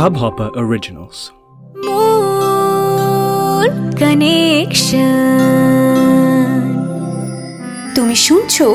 [0.00, 1.18] Hubhopper Originals.
[1.86, 3.70] Moon
[4.02, 5.14] Connection.
[7.96, 8.66] তুমি শুনছো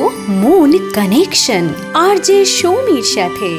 [0.42, 1.64] moon connection
[2.04, 3.50] আর যে সৌমির সাথে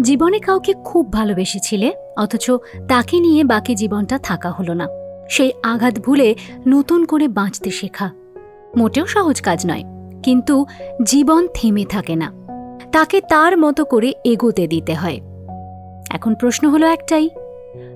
[0.00, 2.46] জীবনে কাউকে খুব ভালোবেসেছিলে, অথচ
[2.88, 4.86] তাকে নিয়ে বাকি জীবনটা থাকা হলো না
[5.30, 6.28] সেই আঘাত ভুলে
[6.66, 8.08] নতুন করে বাঁচতে শেখা
[8.76, 9.84] মোটেও সহজ কাজ নয়,
[10.22, 10.54] কিন্তু
[11.02, 12.28] জীবন থেমে থাকে না
[12.92, 15.20] তাকে তার মতো করে এগোতে দিতে হয়।
[16.10, 17.28] এখন প্রশ্ন হলো একটাই,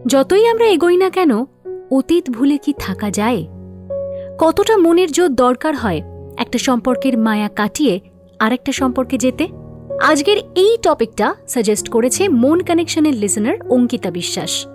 [0.07, 1.45] যতই আমরা এগোই না কেন,
[1.91, 3.47] অতীত ভুলে কি থাকা যায়?
[4.39, 6.03] কতটা মনের জোর দরকার হয়
[6.37, 8.01] একটা সম্পর্কের মায়া কাটিয়ে
[8.39, 9.49] আরেকটা সম্পর্কে যেতে?
[10.03, 14.66] আজকের এই টপিকটা সাজেস্ট করেছে মন কানেকশনের লিসনার অঙ্কিতা বিশ্বাস।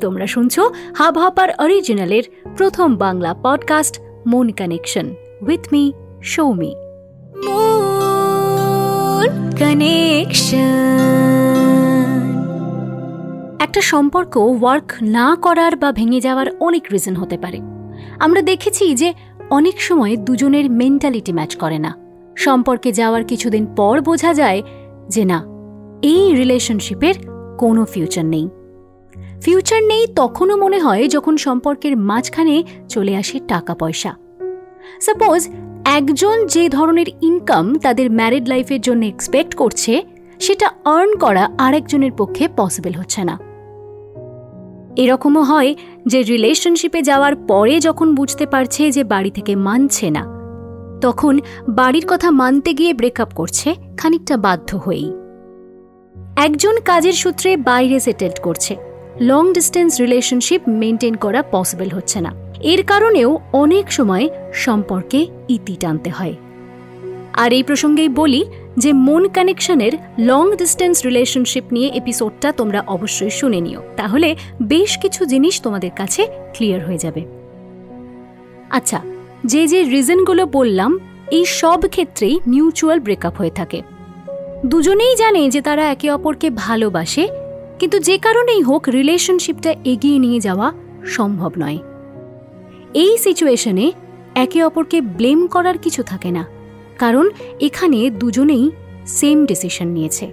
[0.00, 0.58] তোমরা শুনছ
[0.94, 2.22] হাব হাপার অরিজিনালের
[2.56, 5.14] প্রথম Bangla podcast Mon connection
[5.46, 5.92] with me
[6.22, 6.74] Soumi
[13.60, 17.60] একটা সম্পর্ক ওয়ার্ক না করার বা ভেঙে যাওয়ার অনেক রিজন হতে পারে।
[18.18, 19.12] আমরা দেখেছি যে
[19.50, 21.96] অনেক সময় দুজনের মেন্টালিটি ম্যাচ করে না।
[22.36, 24.62] সম্পর্কে যাওয়ার কিছুদিন পর বোঝা যায়
[25.08, 25.44] যে না,
[26.02, 27.14] এই রিলেশনশিপের
[27.58, 28.48] কোনো ফিউচার নেই।
[29.42, 34.14] ফিউচার নেই তখনও মনে হয় যখন সম্পর্কের মাঝখানে চলে আসে টাকা পয়সা
[35.00, 35.48] সাপোজ
[35.86, 40.02] একজন যে ধরনের ইনকাম তাদের ম্যারিড লাইফের জন্য এক্সপেক্ট করছে,
[40.40, 43.38] সেটা আর্ন করা আরেকজনের পক্ষে পসিবল হচ্ছে না।
[44.96, 45.74] এরকমও হয়
[46.06, 50.24] যে রিলেশনশিপে যাওয়ার পরে যখন বুঝতে পারছে যে বাড়ি থেকে মানছে না,
[51.00, 55.12] তখন বাড়ির কথা মানতে গিয়ে ব্রেকআপ করছে, খানিকটা বাধ্য হয়েই।
[56.36, 58.76] একজন কাজের সূত্রে বাইরে সেটেলড করছে।
[59.20, 66.10] লং ডিস্টেন্স রিলেশনশিপ মেনটেন করা পসিবল হচ্ছে না। এর কারণেও অনেক সময় সম্পর্কে ইতি টানতে
[66.10, 66.34] হয়।
[67.32, 68.44] আর এই প্রসঙ্গেই বলি
[68.78, 75.24] যে মন কানেকশনের লং ডিস্টেন্স রিলেশনশিপ নিয়ে এপিসোডটা তোমরা অবশ্যই শুনে নিও। তাহলে বেশ কিছু
[75.24, 77.24] জিনিস তোমাদের কাছে ক্লিয়ার হয়ে যাবে।
[78.70, 79.00] আচ্ছা
[79.44, 80.98] যে যে রিজনগুলো বললাম,
[81.30, 83.82] এই সব ক্ষেত্রেই মিউচুয়াল ব্রেকআপ হয়ে থাকে।
[84.66, 87.28] দুজনেই জানে যে তারা একে অপরকে ভালোবাসে,
[87.78, 90.72] কিন্তু যে কারণেই হোক রিলেশনশিপটা এগিয়ে নিয়ে যাওয়া
[91.06, 91.78] সম্ভব নয়।
[92.94, 93.92] এই সিচুয়েশনে
[94.34, 96.46] একে অপরকে ব্লেম করার কিছু থাকে না।
[96.98, 98.70] কারণ এখানে দুজনেই
[99.06, 100.32] সেম ডিসিশন নিয়েছে।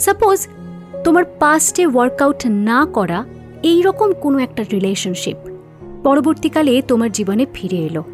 [0.00, 0.48] সাপোজ
[1.04, 3.24] তোমার পাস্টে ওয়ার্কআউট না করা
[3.62, 5.36] এই রকম কোনো একটা রিলেশনশিপ
[6.04, 8.04] পরবর্তীকালে তোমার জীবনে ফিরে এলো।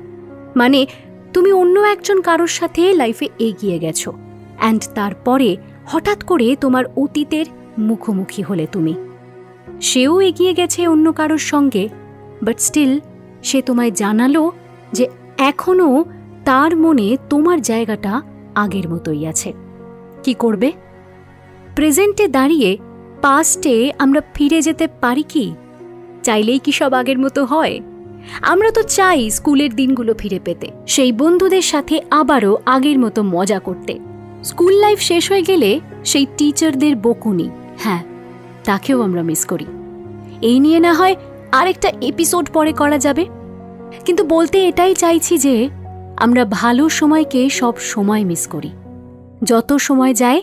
[0.56, 0.86] মানে
[1.32, 4.12] তুমি অন্য একজন কারোর সাথে লাইফে এগিয়ে গেছো
[4.58, 7.46] অ্যান্ড তারপরে হঠাৎ করে তোমার অতীতের
[7.78, 8.94] মুখোমুখি হলে তুমি।
[9.80, 11.88] সেও এগিয়ে গেছে অন্য কারোর সঙ্গে
[12.42, 13.00] বাট স্টিল
[13.42, 14.52] সে তোমায় জানালো
[14.92, 15.06] যে
[15.38, 16.04] এখনও
[16.44, 18.22] তার মনে তোমার জায়গাটা
[18.54, 19.52] আগের মতোই আছে।
[20.22, 20.72] কি করবে?
[21.74, 22.78] প্রেজেন্টে দাঁড়িয়ে
[23.22, 25.54] পাস্টে আমরা ফিরে যেতে পারি কি?
[26.22, 27.80] চাইলেই কি সব আগের মতো হয়?
[28.42, 33.98] আমরা তো চাই স্কুলের দিনগুলো ফিরে পেতে, সেই বন্ধুদের সাথে আবারও আগের মতো মজা করতে।
[34.44, 38.02] স্কুল লাইফ শেষ হয়ে গেলে সেই টিচারদের বকুনি হ্যাঁ
[38.64, 39.66] তাকেও আমরা মিস করি।
[40.42, 41.16] এই নিয়ে না হয়
[41.52, 43.26] আরেকটা এপিসোড পরে করা যাবে।
[44.04, 45.68] কিন্তু বলতে এটাই চাইছি যে,
[46.16, 48.70] আমরা ভালো সময়কে সব সময় মিস করি।
[49.42, 50.42] যত সময় যায়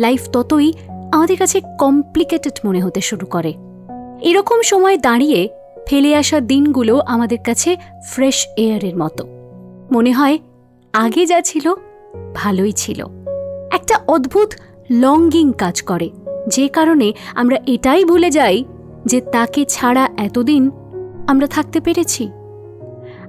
[0.00, 0.72] লাইফ ততই
[1.12, 3.54] আমাদের কাছে কমপ্লিকেটেড মনে হতে শুরু করে।
[4.20, 5.48] এরকম সময় দাঁড়িয়ে
[5.86, 9.26] ফেলে আসা দিনগুলো আমাদের কাছে ফ্রেশ এয়ারের মতো।
[9.92, 10.38] মনে হয়
[10.92, 11.74] আগে যা ছিল,
[12.34, 13.06] ভালোই ছিল।
[13.72, 14.52] একটা অদ্ভুত
[14.90, 16.10] লঙ্গিং কাজ করে।
[16.48, 18.64] যে কারণে আমরা এটাই ভুলে যাই
[19.10, 20.70] যে তাকে ছাড়া এতদিন
[21.28, 22.24] আমরা থাকতে পেরেছি।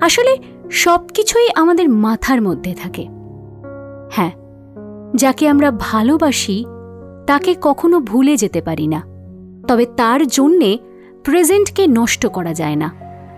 [0.02, 0.38] আসলে
[0.72, 3.08] সব কিছুই আমাদের মাথার মধ্যে থাকে।
[4.12, 4.32] হ্যাঁ
[5.16, 6.66] যাকে আমরা ভালোবাসি,
[7.28, 9.02] তাকে কখনো ভুলে যেতে পারি না।
[9.68, 10.78] তবে তার জন্যে
[11.24, 12.92] প্রেজেন্টকে নষ্ট করা যায় না।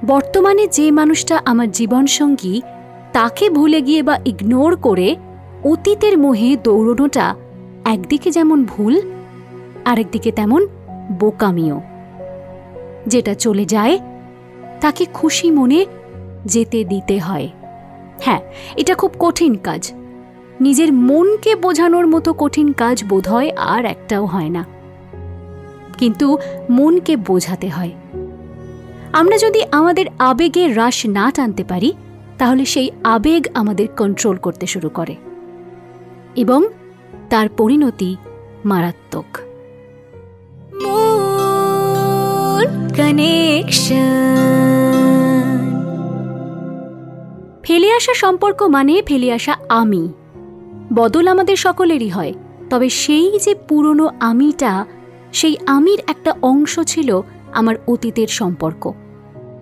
[0.06, 2.62] বর্তমানে যে মানুষটা আমার জীবনসঙ্গী,
[3.14, 5.16] তাকে ভুলে গিয়ে বা ইগনোর করে
[5.64, 7.36] অতীতের মোহে দৌড়নোটা
[7.86, 8.96] একদিকে যেমন ভুল,
[9.86, 10.68] আরেকদিকে তেমন
[11.20, 11.82] বোকামিও।
[13.08, 14.00] যেটা চলে যায়,
[14.82, 15.86] তাকে খুশি মনে
[16.46, 17.50] যেতে দিতে হয়।
[18.22, 18.42] হ্যাঁ
[18.76, 19.94] এটা খুব কঠিন কাজ।
[20.62, 24.66] নিজের মনকে বোঝানোর মতো কঠিন কাজ বোধহয় আর একটাও হয় না।
[25.98, 26.38] কিন্তু
[26.70, 27.92] মনকে বোঝাতে হয়।
[29.14, 31.94] আমরা যদি আমাদের আবেগে হ্রাস না টানতে পারি,
[32.38, 35.16] তাহলে সেই আবেগ আমাদের কন্ট্রোল করতে শুরু করে।
[36.36, 36.64] এবং
[37.30, 38.16] তার পরিণতি
[38.66, 39.38] মারাত্মক।
[47.64, 50.10] ফেলে আসা সম্পর্ক মানে ফেলে আসা আমি।
[50.94, 52.34] বদল আমাদের সকলেরই হয়।
[52.70, 54.86] তবে সেই যে পুরনো আমিটা,
[55.34, 58.92] সেই আমির একটা অংশ ছিল আমার অতীতের সম্পর্ক।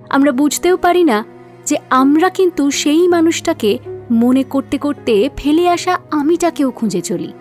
[0.09, 1.25] আমরা বুঝতেও পারি না
[1.65, 3.77] যে আমরা কিন্তু সেই মানুষটাকে
[4.11, 7.33] মনে করতে করতে ফেলে আসা আমিটাকেও খুঁজে চলি।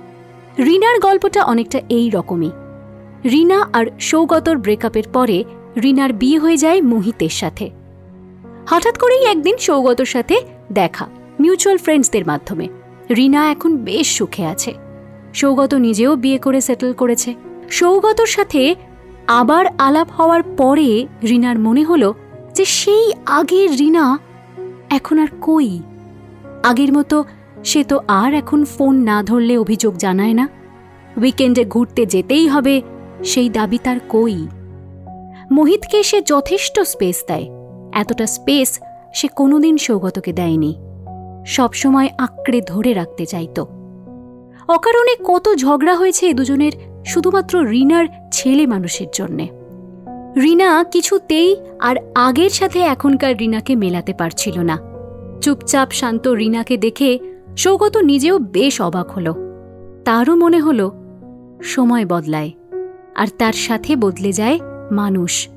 [0.58, 2.50] রিনার গল্পটা অনেকটা এই রকমই।
[3.24, 5.44] রিনা আর সৌগতর ব্রেকআপের পরে
[5.82, 7.70] রিনার বিয়ে হয়ে যায় মোহিতের সাথে।
[8.70, 10.40] হঠাৎ করেই একদিন সৌগতর সাথে
[10.72, 11.06] দেখা
[11.40, 12.68] মিউচুয়াল ফ্রেন্ডসদের মাধ্যমে।
[13.16, 14.74] রিনা এখন বেশ সুখে আছে।
[15.34, 17.34] সৌগত নিজেও বিয়ে করে সেটেল করেছে।
[17.70, 18.74] সৌগতর সাথে
[19.26, 22.14] আবার আলাপ হওয়ার পরে রিনার মনে হলো
[22.54, 24.18] যে সেই আগের রিনা
[24.90, 25.80] এখন আর কই।
[26.62, 27.24] আগের মতো
[27.64, 30.48] সে তো আর এখন ফোন না ধরলে অভিযোগ জানায় না।
[31.16, 32.82] উইকেন্ডে ঘুরতে যেতেই হবে,
[33.24, 34.46] সেই দাবি তার কই।
[35.52, 37.46] মোহিতকে সে যথেষ্ট স্পেস দেয়।
[37.92, 38.80] এতটা স্পেস
[39.14, 40.76] সে কোনোদিন সৌগতকে দেয়নি।
[41.46, 43.64] সবসময় আঁকড়ে ধরে রাখতে চাইত।
[44.68, 46.72] অকারণে কত ঝগড়া হয়েছে এ দুজনের
[47.06, 49.48] শুধুমাত্র রিনার ছেলে মানুষের জন্যে।
[50.42, 54.78] রিনা কিছুতেই আর আগের সাথে এখনকার রিনাকে মেলাতে পারছিল না।
[55.40, 57.18] চুপচাপ শান্ত রিনাকে দেখে
[57.56, 59.32] সৌগত নিজেও বেশ অবাক হল।
[60.04, 60.90] তারও মনে হল,
[61.62, 62.50] সময় বদলায়,
[63.16, 64.58] আর তার সাথে বদলে যায়
[64.92, 65.48] মানুষ।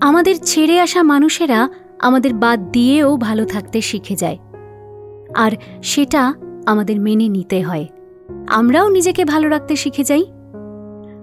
[0.00, 4.38] আমাদের ছেড়ে আসা মানুষেরা আমাদের বাদ দিয়েও ভালো থাকতে শিখে যায়।
[5.34, 5.50] আর
[5.82, 6.34] সেটা
[6.66, 7.86] আমাদের মেনে নিতে হয়।
[8.48, 10.26] আমরাও নিজেকে ভালো রাখতে শিখে যাই।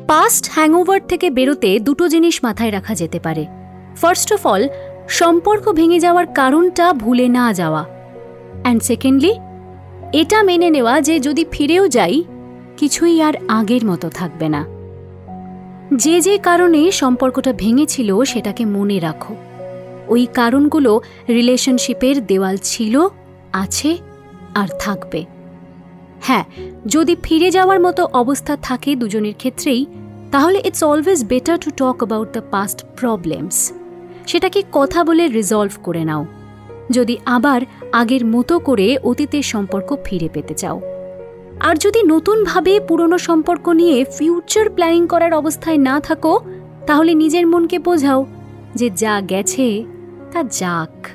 [0.07, 3.47] পাস্ট হ্যাংওভার থেকে বেরোতে দুটো জিনিস মাথায় রাখা যেতে পারে।
[3.97, 4.69] ফার্স্ট অফ অল
[5.11, 7.85] সম্পর্ক ভেঙে যাওয়ার কারণটা ভুলে না যাওয়া।
[8.63, 9.35] অ্যান্ড সেকেন্ডলি
[10.13, 12.25] এটা মেনে নেওয়া যে যদি ফিরেও যাই,
[12.77, 14.67] কিছুই আর আগের মতো থাকবে না।
[15.95, 19.35] যে যে কারণে সম্পর্কটা ভেঙেছিল, সেটাকে মনে রাখো।
[20.09, 23.09] ওই কারণগুলো রিলেশনশিপের দেওয়াল ছিল,
[23.53, 23.97] আছে,
[24.55, 25.25] আর থাকবে।
[26.21, 26.45] হ্যাঁ
[26.87, 29.87] যদি ফিরে যাওয়ার মতো অবস্থা থাকে দুজনের ক্ষেত্রেই,
[30.31, 33.73] তাহলে it's always better to talk about the past problems
[34.27, 36.27] সেটাকে কথা বলে রিজলভ করে নাও।
[36.91, 37.61] যদি আবার
[37.93, 40.81] আগের মতো করে অতীতের সম্পর্ক ফিরে পেতে চাও।
[41.61, 46.41] আর যদি নতুনভাবে পুরনো সম্পর্ক নিয়ে ফিউচার প্ল্যানিং করার অবস্থায় না থাকো,
[46.87, 48.27] তাহলে নিজের মনকে বোঝাও
[48.75, 49.85] যে যা গেছে,
[50.33, 51.09] তা যাক।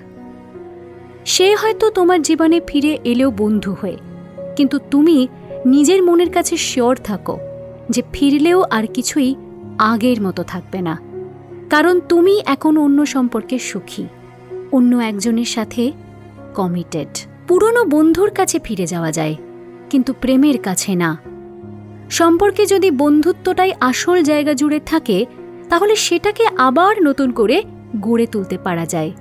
[1.25, 3.97] সে হয়তো তোমার জীবনে ফিরে এলেও বন্ধু হয়ে,
[4.55, 5.27] কিন্তু তুমি
[5.65, 7.37] নিজের মনের কাছে শিওর থাকো
[7.89, 9.35] যে ফিরলেও আর কিছুই
[9.77, 11.14] আগের মতো থাকবে না।
[11.69, 14.05] কারণ তুমি এখন অন্য সম্পর্কে সুখী,
[14.71, 15.91] অন্য একজনের সাথে
[16.55, 17.07] কমিটেড
[17.47, 19.35] পুরনো বন্ধুর কাছে ফিরে যাওয়া যায়,
[19.89, 21.17] কিন্তু প্রেমের কাছে না।
[22.09, 25.25] সম্পর্কে যদি বন্ধুত্বটাই আসল জায়গা জুড়ে থাকে,
[25.69, 27.63] তাহলে সেটাকে আবার নতুন করে
[28.01, 29.11] গড়ে তুলতে পারা যায়।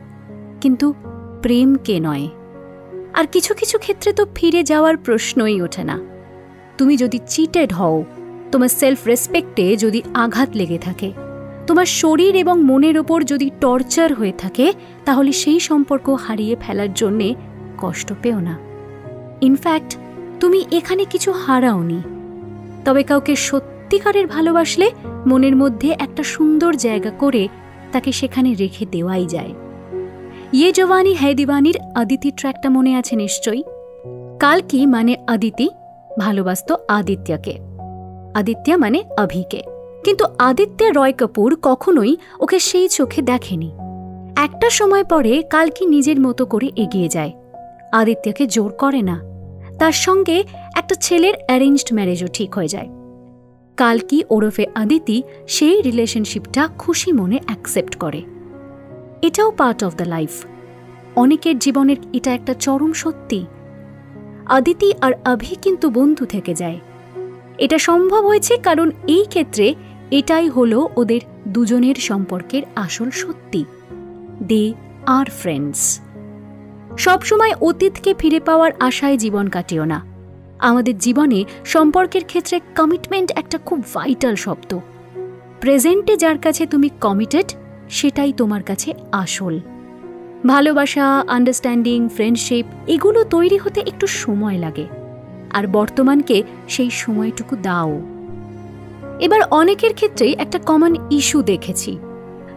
[0.61, 0.95] কিন্তু
[1.43, 2.29] প্রেমকে নয়?
[3.15, 5.99] আর কিছু কিছু ক্ষেত্রে তো ফিরে যাওয়ার প্রশ্নই ওঠে না।
[6.79, 8.05] তুমি যদি চিটেড হও,
[8.53, 11.13] তোমার সেলফ রেসপেক্টে যদি আঘাত লেগে থাকে
[11.67, 14.73] তোমার শরীর এবং মনের ওপর যদি টর্চার হয়ে থাকে,
[15.05, 17.35] তাহলে সেই সম্পর্ক হারিয়ে ফেলার জন্যে
[17.79, 18.59] কষ্ট পেও না।
[19.41, 19.97] ইনফ্যাক্ট
[20.41, 22.03] তুমি এখানে কিছু হারাওনি।
[22.85, 24.91] তবে কাউকে সত্যিকারের ভালোবাসলে
[25.27, 27.49] মনের মধ্যে একটা সুন্দর জায়গা করে
[27.93, 29.53] তাকে সেখানে রেখে দেওয়াই যায়।
[30.53, 33.63] ইয়ে জওয়ানি হ্যায় দিবানির আদিতি ট্র্যাকটা মনে আছে নিশ্চয়ই?
[34.41, 35.69] কালকি মানে আদিতি?
[36.21, 37.59] ভালোবাসত আদিত্যকে।
[38.35, 39.74] আদিত্য মানে অভিকে।
[40.05, 43.73] কিন্তু আদিত্য রয় কাপুর কখনোই ওকে সেই চোখে দেখেনি।
[44.37, 47.33] একটা সময় পরে কালকি নিজের মতো করে এগিয়ে যায়।
[47.93, 49.21] আদিত্যকে জোর করে না।
[49.79, 50.45] তার সঙ্গে
[50.77, 52.89] একটা ছেলের অ্যারেঞ্জড ম্যারেজও ঠিক হয়ে যায়।
[53.77, 58.23] কালকি ওরফে আদিতি সেই রিলেশনশিপটা খুশি মনে অ্যাকসেপ্ট করে।
[59.23, 60.31] এটাও পার্ট অফ দ্য লাইফ
[61.17, 63.47] অনেকের জীবনের এটা একটা চরম সত্যি।
[64.47, 66.79] আদিতি আর আভি কিন্তু বন্ধু থেকে যায়।
[67.59, 69.75] এটা সম্ভব হয়েছে কারণ এই ক্ষেত্রে
[70.11, 73.65] এটাই হলো ওদের দুজনের সম্পর্কের আসল সত্যি।
[74.43, 74.73] দে
[75.07, 76.01] আর ফ্রেন্ডস
[76.99, 80.05] সবসময় অতীতকে ফিরে পাওয়ার আশায় জীবন কাটিও না।
[80.59, 84.79] আমাদের জীবনে সম্পর্কের ক্ষেত্রে কমিটমেন্ট একটা খুব ভাইটাল শব্দ।
[85.61, 87.53] প্রেজেন্টে যার কাছে তুমি কমিটেড
[87.91, 89.61] সেটাই তোমার কাছে আসল।
[90.47, 94.87] ভালোবাসা আন্ডারস্ট্যান্ডিং ফ্রেন্ডশিপ এগুলো তৈরি হতে একটু সময় লাগে।
[95.53, 98.03] আর বর্তমানকে সেই সময়টুকু দাও।
[99.25, 101.99] এবার অনেকের ক্ষেত্রেই একটা কমন ইস্যু দেখেছি।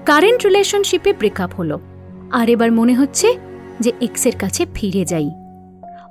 [0.05, 1.79] কারেন্ট রিলেশনশিপে ব্রেকআপ হলো।
[2.31, 3.27] আর এবার মনে হচ্ছে
[3.79, 5.29] যে এক্সের কাছে ফিরে যাই।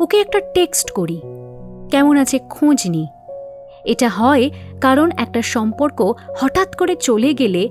[0.00, 1.18] ওকে একটা টেক্সট করি,
[1.90, 3.04] কেমন আছে খোঁজ নি?
[3.84, 5.98] এটা হয় কারণ একটা সম্পর্ক
[6.38, 7.68] হঠাৎ করে চলে গেলে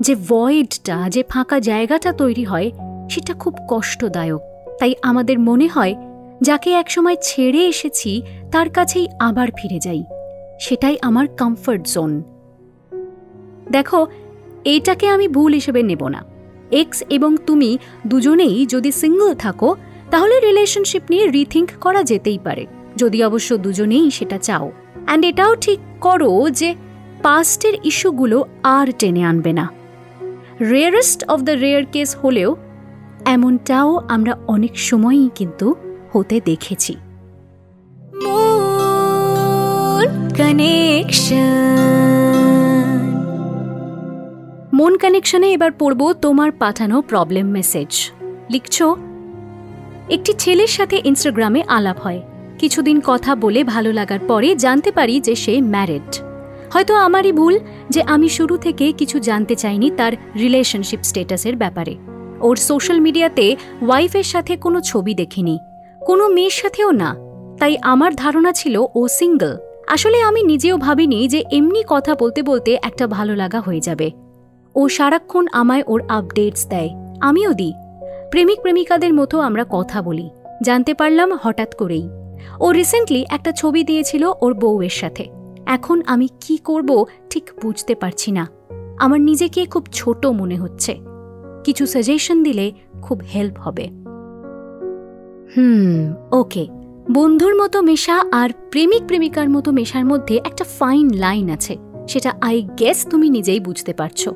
[0.00, 2.70] যে ভয়েডটা যে ফাঁকা জায়গাটা তৈরি হয়,
[3.10, 4.42] সেটা খুব কষ্টদায়ক।
[4.80, 5.94] তাই আমাদের মনে হয়,
[6.42, 10.02] যাকে একসময় ছেড়ে এসেছি, তার কাছেই আবার ফিরে যাই।
[10.60, 12.22] সেটাই আমার কমফর্ট জোন
[13.70, 14.06] দেখো,
[14.64, 16.24] এইটাকে আমি ভুল হিসেবে নেব না।
[16.70, 19.76] এক্স এবং তুমি দুজনেই যদি সিঙ্গল থাকো,
[20.10, 24.72] তাহলে রিলেশনশিপ নিয়ে রিথিঙ্ক করা যেতেই পারে। যদি অবশ্য দুজনেই সেটা চাও।
[25.06, 26.74] অ্যান্ড এটাও ঠিক করো যে
[27.22, 29.70] পাস্টের ইস্যুগুলো আর টেনে আনবে না।
[30.60, 32.56] Rarest of the rare case হলেও
[33.24, 35.74] এমনটাও আমরা অনেক সময়ই কিন্তু
[36.12, 36.96] হতে দেখেছি।
[44.74, 48.10] মন কানেকশনে এবার পড়ব তোমার পাঠানো প্রবলেম মেসেজ
[48.50, 48.82] লিখছ,
[50.08, 52.22] একটি ছেলের সাথে ইনস্টাগ্রামে আলাপ হয়।
[52.58, 56.16] কিছুদিন কথা বলে ভালো লাগার পরে জানতে পারি যে সে ম্যারেড
[56.72, 57.58] হয়তো আমারই ভুল
[57.90, 61.96] যে আমি শুরু থেকে কিছু জানতে চাইনি তার রিলেশনশিপ স্টেটাসের ব্যাপারে।
[62.40, 65.58] ওর সোশ্যাল মিডিয়াতে ওয়াইফের সাথে কোনো ছবি দেখিনি।
[66.06, 67.16] কোনো মেয়ের সাথেও না।
[67.58, 72.78] তাই আমার ধারণা ছিল ও সিঙ্গল আসলে আমি নিজেও ভাবিনি যে এমনি কথা বলতে বলতে
[72.82, 74.10] একটা ভালো লাগা হয়ে যাবে।
[74.74, 76.88] ও সারাক্ষণ আমায় ওর আপডেটস দেয়,
[77.20, 77.72] আমিও দিই।
[78.30, 80.30] প্রেমিক প্রেমিকাদের মতো আমরা কথা বলি,
[80.62, 82.08] জানতে পারলাম হঠাৎ করেই।
[82.60, 85.24] ও রিসেন্টলি একটা ছবি দিয়েছিল ওর বউয়ের সাথে।
[85.66, 88.48] এখন আমি কি করব ঠিক বুঝতে পারছি না।
[88.98, 90.96] আমার নিজেকে খুব ছোট মনে হচ্ছে।
[91.64, 93.88] কিছু সাজেশন দিলে খুব হেল্প হবে।
[95.56, 96.66] হুম ওকে
[97.12, 101.76] বন্ধুর মতো মেশা আর প্রেমিক প্রেমিকার মতো মেশার মধ্যে একটা ফাইন লাইন আছে।
[102.08, 104.28] সেটা আই গেস তুমি নিজেই বুঝতে পারছ।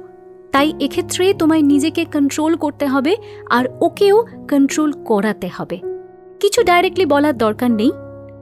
[0.53, 3.17] তাই এক্ষেত্রে তোমায় নিজেকে কন্ট্রোল করতে হবে
[3.51, 5.81] আর ওকেও কন্ট্রোল করাতে হবে।
[6.41, 7.91] কিছু ডাইরেক্টলি বলার দরকার নেই।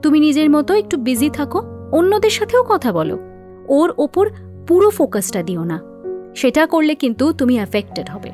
[0.01, 1.61] তুমি নিজের মতো একটু বিজি থাকো,
[1.91, 3.19] অন্যদের সাথেও কথা বলো।
[3.67, 4.29] ওর ওপর
[4.67, 5.79] পুরো ফোকাসটা দিও না।
[6.35, 8.31] সেটা করলে কিন্তু তুমি অ্যাফেক্টেড হবে।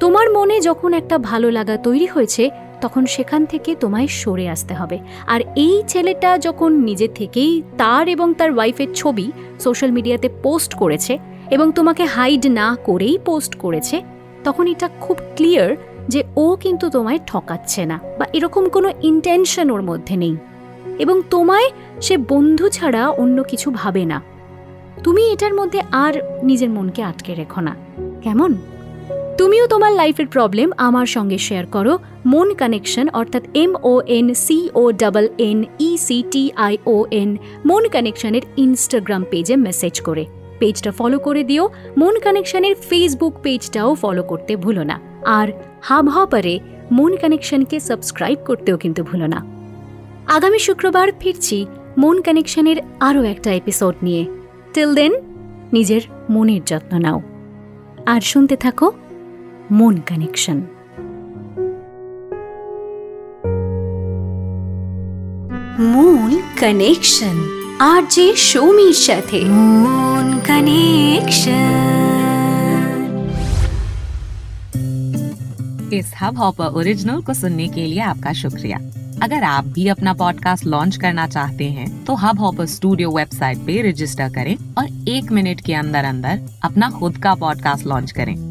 [0.00, 2.50] তোমার মনে যখন একটা ভালো লাগা তৈরি হয়েছে
[2.82, 8.34] তখন সেখান থেকে তোমায় সরে আসতে হবে। আর এই ছেলেটা যখন নিজে থেকেই তার এবং
[8.34, 11.18] তার ওয়াইফের ছবি সোশ্যাল মিডিয়াতে পোস্ট করেছে
[11.50, 14.02] এবং তোমাকে হাইড না করেই পোস্ট করেছে,
[14.44, 15.76] তখন এটা খুব ক্লিয়ার
[16.08, 20.36] যে ও কিন্তু তোমায় ঠকাচ্ছে না বা এরকম কোনো ইন্টেনশন ওর মধ্যে নেই।
[20.98, 21.70] এবং তোমায়
[22.00, 24.22] সে বন্ধু ছাড়া অন্য কিছু ভাবে না।
[25.04, 26.12] তুমি এটার মধ্যে আর
[26.42, 27.76] নিজের মনকে আটকে রেখো না।
[28.22, 28.54] কেমন?
[29.42, 34.68] তুমিও তোমার লাইফের প্রবলেম আমার সঙ্গে শেয়ার করো। মন কানেকশন অর্থাৎ M O N C
[34.74, 40.26] O double N E C T I O N Mon কানেকশনের Instagram পেজে মেসেজ করে।
[40.58, 41.68] পেজটা ফলো করে দিও।
[41.98, 45.48] মন কানেকশনের ফেসবুক পেজটাও ফলো করতে ভুলো না। আর
[45.82, 46.58] হাব হপারে
[46.92, 49.44] মন কানেকশনকে সাবস্ক্রাইব করতেও কিন্তু ভুলো না।
[50.26, 51.66] আগামী শুক্রবার ফিরছি
[51.98, 54.26] মন কানেকশনের আরও একটা এপিসোড নিয়ে।
[54.74, 55.12] টিল দেন
[55.72, 57.22] নিজের মনের যত্ন নাও।
[58.06, 58.92] আর শুনতে থাকো
[59.71, 60.59] মন কানেকশন
[65.91, 67.37] মন কানেকশন
[67.89, 69.39] আর যে সৌমির সাথে
[69.83, 71.97] মন কানেকশন
[75.93, 78.77] इस हब हॉपर ओरिजिनल को सुनने के लिए आपका शुक्रिया
[79.23, 83.81] अगर आप भी अपना पॉडकास्ट लॉन्च करना चाहते हैं तो हब हॉपर स्टूडियो वेबसाइट पे
[83.89, 88.50] रजिस्टर करें और एक मिनट के अंदर अंदर अपना खुद का पॉडकास्ट लॉन्च करें